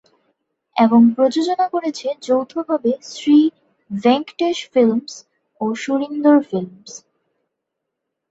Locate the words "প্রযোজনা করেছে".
1.15-2.07